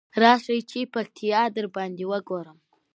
[0.21, 2.57] راشی چی پکتيا درباندې وګورم.